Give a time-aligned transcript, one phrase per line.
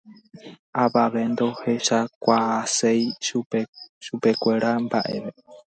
[0.83, 3.05] Avave ndohechakuaaséi
[4.05, 5.31] chupekuéra mbaʼeve.